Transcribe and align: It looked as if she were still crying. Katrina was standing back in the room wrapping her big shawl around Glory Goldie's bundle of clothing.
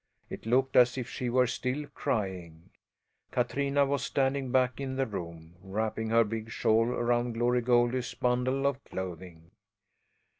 It 0.31 0.47
looked 0.47 0.75
as 0.75 0.97
if 0.97 1.07
she 1.07 1.29
were 1.29 1.45
still 1.45 1.85
crying. 1.93 2.71
Katrina 3.29 3.85
was 3.85 4.01
standing 4.03 4.51
back 4.51 4.79
in 4.81 4.95
the 4.95 5.05
room 5.05 5.53
wrapping 5.61 6.09
her 6.09 6.23
big 6.23 6.49
shawl 6.49 6.87
around 6.87 7.33
Glory 7.33 7.61
Goldie's 7.61 8.15
bundle 8.15 8.65
of 8.65 8.83
clothing. 8.83 9.51